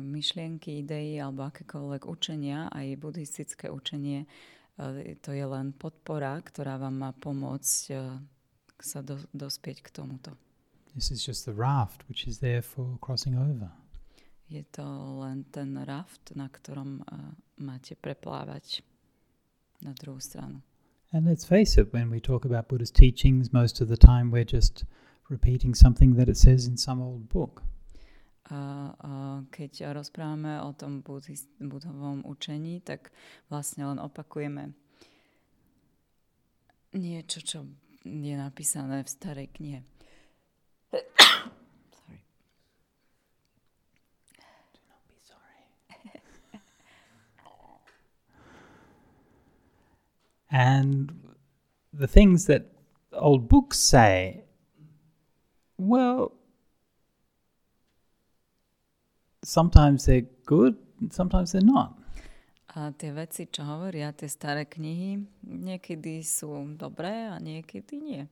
myšlienky, 0.04 0.84
idei 0.84 1.16
alebo 1.16 1.48
akékoľvek 1.48 2.02
učenia, 2.04 2.68
aj 2.68 3.00
buddhistické 3.00 3.72
učenie, 3.72 4.28
uh, 4.76 5.00
to 5.24 5.32
je 5.32 5.44
len 5.44 5.72
podpora, 5.72 6.36
ktorá 6.44 6.76
vám 6.76 6.96
má 7.08 7.10
pomôcť 7.16 7.80
uh, 7.96 8.20
sa 8.80 9.00
do, 9.00 9.20
dospieť 9.32 9.84
k 9.84 9.88
tomuto. 9.92 10.36
This 10.92 11.10
is 11.10 11.24
just 11.24 11.46
the 11.46 11.54
raft 11.54 12.04
which 12.08 12.26
is 12.26 12.40
there 12.40 12.62
for 12.62 12.98
crossing 13.00 13.36
over. 13.38 13.70
Je 14.50 14.66
to 14.74 14.82
len 15.22 15.46
ten 15.54 15.78
raft, 15.86 16.34
na 16.34 16.50
ktorom 16.50 17.06
uh, 17.06 17.32
máte 17.62 17.94
preplávať 17.94 18.82
na 19.80 19.94
druhú 19.94 20.18
stranu. 20.18 20.60
And 21.12 21.26
let's 21.26 21.44
face 21.44 21.78
it, 21.78 21.92
when 21.92 22.10
we 22.10 22.20
talk 22.20 22.44
about 22.44 22.68
Buddhist 22.68 22.94
teachings, 22.94 23.52
most 23.52 23.80
of 23.80 23.88
the 23.88 23.96
time 23.96 24.30
we're 24.30 24.46
just 24.46 24.84
repeating 25.28 25.74
something 25.74 26.14
that 26.14 26.28
it 26.28 26.36
says 26.36 26.66
in 26.66 26.76
some 26.76 27.02
old 27.02 27.28
book. 27.28 27.62
A, 28.48 28.56
a 28.96 29.10
keď 29.52 29.92
rozprávame 29.92 30.58
o 30.64 30.72
tom 30.72 31.04
buddhist, 31.04 31.52
budovom 31.60 32.24
učení, 32.24 32.80
tak 32.80 33.12
vlastne 33.52 33.84
len 33.84 34.00
opakujeme 34.00 34.72
niečo, 36.96 37.44
čo 37.44 37.58
je 38.02 38.34
napísané 38.34 39.04
v 39.04 39.08
starej 39.08 39.48
knihe. 39.54 39.80
Sorry. 41.94 42.18
Sorry. 45.22 45.60
and 50.50 51.12
the 51.92 52.08
things 52.08 52.46
that 52.46 52.72
old 53.12 53.48
books 53.48 53.78
say, 53.78 54.42
well, 55.78 56.32
sometimes 59.42 60.04
they're 60.06 60.26
good, 60.44 60.76
sometimes 61.10 61.52
they're 61.52 61.64
not. 61.64 61.96
A 62.70 62.94
tie 62.94 63.10
veci, 63.10 63.50
čo 63.50 63.66
hovoria 63.66 64.14
tie 64.14 64.30
staré 64.30 64.62
knihy, 64.62 65.26
niekedy 65.42 66.22
sú 66.22 66.54
dobré 66.78 67.26
a 67.26 67.42
niekedy 67.42 67.98
nie. 67.98 68.22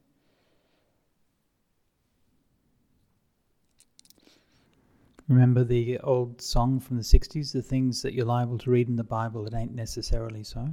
Remember 5.28 5.64
the 5.64 5.98
old 6.00 6.40
song 6.40 6.80
from 6.80 6.96
the 6.96 7.04
60s, 7.04 7.52
the 7.52 7.60
things 7.60 8.00
that 8.00 8.14
you're 8.14 8.24
liable 8.24 8.56
to 8.56 8.70
read 8.70 8.88
in 8.88 8.96
the 8.96 9.04
Bible 9.04 9.44
that 9.44 9.52
ain't 9.52 9.74
necessarily 9.74 10.44
so? 10.44 10.70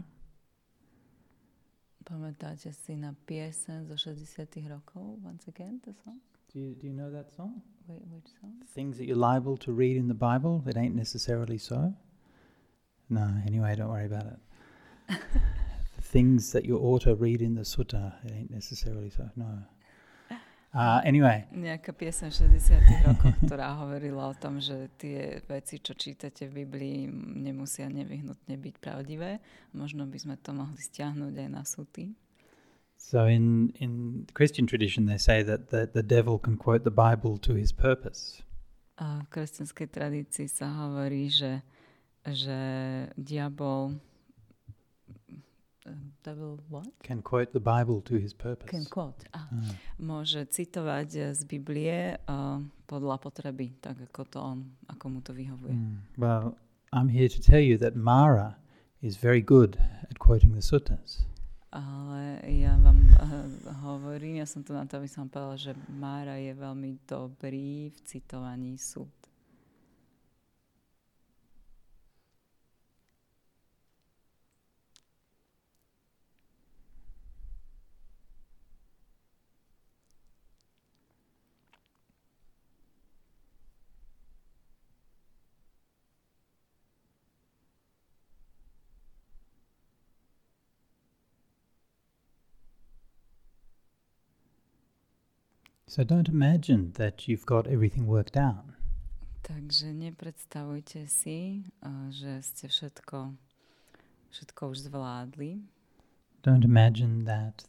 Pamätáte 2.06 2.71
si 2.71 2.95
na 2.95 3.17
piesen 3.26 3.89
zo 3.89 3.98
60 3.98 4.69
rokov? 4.69 5.17
Once 5.26 5.50
again, 5.50 5.82
the 5.84 5.91
song? 6.06 6.21
Do 6.55 6.61
you, 6.61 6.73
do 6.73 6.87
you 6.87 6.93
know 6.93 7.11
that 7.11 7.35
song? 7.35 7.61
Wait, 7.85 7.99
which 8.09 8.31
song? 8.39 8.53
Things 8.73 8.97
that 8.97 9.03
you're 9.05 9.17
liable 9.17 9.57
to 9.57 9.73
read 9.73 9.97
in 9.97 10.07
the 10.07 10.13
Bible 10.13 10.63
that 10.65 10.77
ain't 10.77 10.95
necessarily 10.95 11.57
so? 11.57 11.93
No, 13.09 13.29
anyway, 13.45 13.75
don't 13.75 13.89
worry 13.89 14.05
about 14.05 14.27
it. 14.27 15.19
the 15.97 16.01
things 16.01 16.53
that 16.53 16.63
you 16.63 16.77
ought 16.77 17.01
to 17.01 17.15
read 17.15 17.41
in 17.41 17.55
the 17.55 17.63
Sutta, 17.63 18.13
it 18.23 18.31
ain't 18.31 18.51
necessarily 18.51 19.09
so. 19.09 19.29
No. 19.35 19.63
Uh, 20.75 20.99
anyway, 21.07 21.47
Nejaká 21.55 21.95
piesen 21.95 22.35
v 22.35 22.51
60 22.59 23.07
rokoch, 23.07 23.35
ktorá 23.47 23.79
hovorila 23.79 24.27
o 24.27 24.35
tom, 24.35 24.59
že 24.59 24.91
tie 24.99 25.39
veci, 25.47 25.79
čo 25.79 25.95
čítate 25.95 26.51
v 26.51 26.67
Biblii, 26.67 27.07
nemusia 27.47 27.87
nevyhnutne 27.87 28.59
byť 28.59 28.75
pravdivé. 28.83 29.39
Možno 29.71 30.03
by 30.03 30.19
sme 30.19 30.35
to 30.35 30.51
mohli 30.51 30.75
stiahnuť 30.75 31.31
aj 31.31 31.47
na 31.47 31.63
suty. 31.63 32.11
So 32.97 33.25
in, 33.25 33.73
in 33.79 34.25
Christian 34.34 34.65
tradition, 34.67 35.05
they 35.05 35.17
say 35.17 35.43
that 35.43 35.69
the, 35.69 35.89
the 35.91 36.03
devil 36.03 36.39
can 36.39 36.58
quote 36.58 36.84
the 36.84 36.91
Bible 36.91 37.38
to 37.39 37.53
his 37.53 37.71
purpose. 37.71 38.41
A 38.95 39.19
v 39.23 39.27
kresťanskej 39.27 39.88
tradícii 39.91 40.47
sa 40.47 40.71
hovorí, 40.71 41.27
že, 41.27 41.60
že 42.23 42.55
diabol 43.19 43.99
uh, 45.86 45.91
devil 46.23 46.63
what? 46.71 46.88
Can 47.03 47.19
quote 47.19 47.51
the 47.51 47.60
Bible 47.60 47.99
to 48.08 48.15
his 48.15 48.31
purpose. 48.31 48.71
Can 48.71 48.88
quote. 48.88 49.27
Ah, 49.36 49.51
Ah. 49.51 49.75
môže 49.99 50.47
citovať 50.47 51.10
eh, 51.19 51.23
z 51.36 51.41
Biblie 51.43 52.15
uh, 52.15 52.63
podľa 52.88 53.19
potreby, 53.19 53.75
tak 53.84 53.99
ako 53.99 54.21
to 54.31 54.39
on, 54.39 54.60
ako 54.88 55.05
mu 55.12 55.19
to 55.19 55.36
vyhovuje. 55.36 55.75
Mm. 55.75 55.99
Well, 56.15 56.55
I'm 56.95 57.12
here 57.12 57.27
to 57.27 57.39
tell 57.43 57.60
you 57.60 57.75
that 57.84 57.99
Mara 57.99 58.55
is 59.03 59.19
very 59.19 59.43
good 59.43 59.75
at 60.08 60.23
quoting 60.23 60.55
the 60.55 60.63
suttas. 60.63 61.27
Ale 61.75 62.39
ja 62.55 62.79
vám 62.79 63.03
uh, 63.19 63.51
hovorím, 63.83 64.39
ja 64.39 64.47
som 64.47 64.63
tu 64.63 64.71
na 64.71 64.88
to, 64.88 64.95
aby 64.95 65.11
som 65.11 65.27
povedala, 65.27 65.59
že 65.59 65.75
Mára 65.91 66.39
je 66.39 66.55
veľmi 66.55 67.03
dobrý 67.03 67.91
v 67.91 67.99
citovaní 68.07 68.79
súd. 68.79 69.11
So 95.95 96.03
don't 96.03 96.27
imagine 96.27 96.91
that 96.95 97.25
you've 97.25 97.45
got 97.45 97.67
everything 97.67 98.05
worked 98.05 98.36
out. 98.36 98.67
Takže 99.47 99.95
nepredstavujte 99.95 101.08
si, 101.08 101.71
že 102.12 102.43
ste 102.43 102.67
všetko, 102.67 103.31
všetko 104.27 104.62
už 104.75 104.91
zvládli. 104.91 105.63
Don't 106.43 106.67
imagine 106.67 107.23
that 107.23 107.63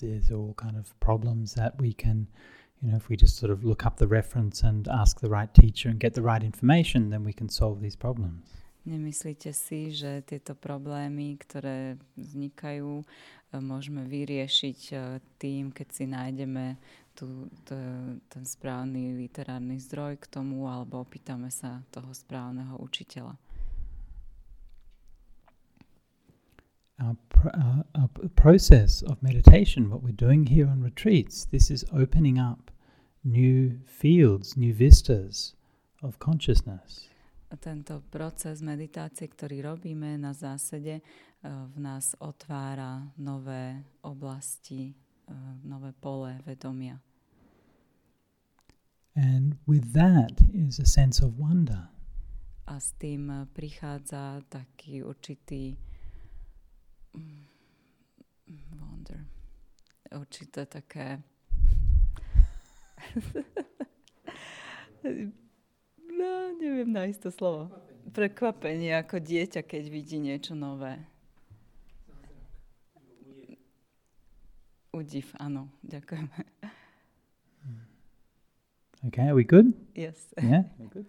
there's 0.00 0.32
all 0.32 0.56
kind 0.56 0.80
of 0.80 0.96
problems 1.04 1.52
that 1.52 1.76
we 1.76 1.92
can, 1.92 2.32
you 2.80 2.88
know, 2.88 2.96
if 2.96 3.12
we 3.12 3.16
just 3.20 3.36
sort 3.36 3.52
of 3.52 3.60
look 3.60 3.84
up 3.84 4.00
the 4.00 4.08
reference 4.08 4.64
and 4.64 4.88
ask 4.88 5.20
the 5.20 5.28
right 5.28 5.52
teacher 5.52 5.92
and 5.92 6.00
get 6.00 6.16
the 6.16 6.24
right 6.24 6.40
information, 6.40 7.12
then 7.12 7.28
we 7.28 7.36
can 7.36 7.52
solve 7.52 7.84
these 7.84 7.92
problems. 7.92 8.48
Nemyslíte 8.86 9.52
si, 9.52 9.92
že 9.92 10.24
tieto 10.24 10.56
problémy, 10.56 11.36
ktoré 11.42 12.00
vznikajú, 12.16 13.02
môžeme 13.58 14.06
vyriešiť 14.08 14.80
tým, 15.42 15.74
keď 15.74 15.88
si 15.92 16.04
nájdeme 16.06 16.78
tu, 17.16 17.48
to, 17.64 17.74
ten 18.28 18.44
správny 18.44 19.16
literárny 19.16 19.80
zdroj 19.80 20.20
k 20.20 20.28
tomu 20.28 20.68
alebo 20.68 21.00
opýtame 21.00 21.48
sa 21.48 21.80
toho 21.88 22.12
správneho 22.12 22.76
učiteľa. 22.76 23.40
Our, 27.00 27.16
pr- 27.28 27.56
our, 27.56 27.80
our 27.96 28.08
process 28.36 29.00
of 29.04 29.20
meditation, 29.24 29.88
what 29.88 30.04
we're 30.04 30.16
doing 30.16 30.48
here 30.48 30.68
on 30.68 30.84
retreats, 30.84 31.48
this 31.48 31.72
is 31.72 31.84
opening 31.92 32.36
up 32.36 32.70
new 33.24 33.80
fields, 33.84 34.56
new 34.56 34.72
vistas 34.72 35.56
of 36.04 36.20
consciousness. 36.20 37.08
Tento 37.56 38.02
proces 38.12 38.60
meditácie, 38.60 39.30
ktorý 39.32 39.64
robíme 39.64 40.18
na 40.20 40.34
zásede, 40.34 41.00
v 41.46 41.76
nás 41.78 42.18
otvára 42.18 43.06
nové 43.16 43.86
oblasti, 44.02 44.92
nové 45.62 45.94
pole 45.94 46.42
vedomia. 46.42 46.98
And 49.16 49.56
with 49.66 49.96
that 49.96 50.44
is 50.52 50.78
a 50.78 50.84
sense 50.84 51.24
of 51.24 51.40
wonder. 51.40 51.88
A 52.68 52.76
s 52.76 52.92
tým 53.00 53.32
eh, 53.32 53.48
prichádza 53.48 54.44
taký 54.52 55.00
určitý 55.00 55.72
mm, 57.16 57.44
wonder. 58.76 59.24
Určité 60.12 60.68
také 60.68 61.24
no, 66.12 66.30
neviem 66.60 66.92
nájsť 66.92 67.20
to 67.24 67.30
slovo. 67.32 67.72
Prekvapenie 68.12 68.94
ako 69.00 69.18
dieťa, 69.18 69.64
keď 69.64 69.84
vidí 69.88 70.20
niečo 70.20 70.54
nové. 70.54 71.00
Udiv, 74.92 75.32
áno, 75.36 75.68
ďakujeme. 75.84 76.72
Okay, 79.08 79.28
are 79.28 79.34
we 79.34 79.44
good? 79.44 79.72
Yes. 79.94 80.16
Yeah, 80.42 80.62
we're 80.78 80.88
good. 80.88 81.06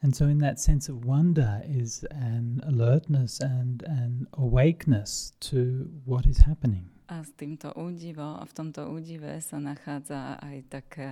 And 0.00 0.14
so, 0.14 0.26
in 0.26 0.38
that 0.38 0.60
sense 0.60 0.88
of 0.88 1.04
wonder, 1.04 1.60
is 1.66 2.04
an 2.10 2.62
alertness 2.64 3.40
and 3.40 3.82
an 3.82 4.28
awakeness 4.32 5.32
to 5.40 5.90
what 6.04 6.24
is 6.24 6.38
happening. 6.38 6.88
A 7.08 7.24
s 7.24 7.32
týmto 7.34 7.72
údivom, 7.74 8.38
v 8.46 8.52
tomto 8.52 8.84
údive 8.94 9.40
sa 9.42 9.58
nachádza 9.58 10.38
aj 10.38 10.56
taká, 10.70 11.08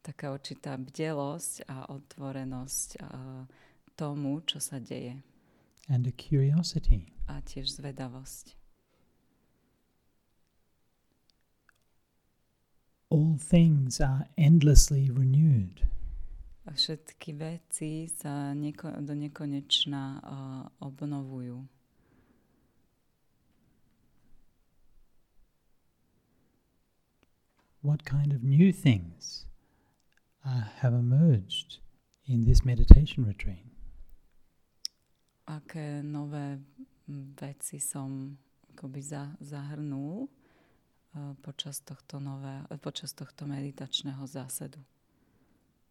taká 0.00 0.32
určitá 0.32 0.78
bdelosť 0.80 1.68
a 1.68 1.90
otvorenosť 1.90 2.88
a 3.02 3.44
tomu, 3.98 4.40
čo 4.46 4.56
sa 4.56 4.80
deje. 4.80 5.20
And 5.90 6.06
a 6.06 6.14
curiosity. 6.14 7.12
A 7.28 7.44
tiež 7.44 7.76
zvedavosť. 7.76 8.59
All 13.10 13.36
things 13.36 14.00
are 14.00 14.26
endlessly 14.38 15.10
renewed. 15.10 15.86
A 16.66 16.72
všetky 16.72 17.32
veci 17.34 18.06
sa 18.06 18.54
neko, 18.54 19.02
do 19.02 19.14
nekonečna 19.14 20.22
uh, 20.22 20.62
obnovujú. 20.78 21.66
What 27.82 28.04
kind 28.04 28.30
of 28.30 28.44
new 28.44 28.70
things 28.70 29.48
uh, 30.44 30.68
have 30.78 30.94
emerged 30.94 31.80
in 32.28 32.44
this 32.44 32.62
meditation 32.62 33.26
retreat? 33.26 33.66
Aké 35.50 36.06
nové 36.06 36.62
veci 37.34 37.82
som 37.82 38.38
akoby 38.70 39.02
za, 39.02 39.34
zahrnul 39.42 40.28
počas 41.40 41.80
tohto, 41.80 42.20
nové, 42.20 42.62
počas 42.78 43.12
tohto 43.12 43.46
meditačného 43.46 44.26
zásedu. 44.26 44.78